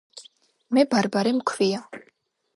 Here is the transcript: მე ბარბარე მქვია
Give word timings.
მე 0.77 0.85
ბარბარე 0.95 1.35
მქვია 1.43 1.85